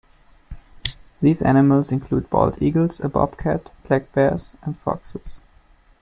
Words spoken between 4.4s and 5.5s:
and foxes.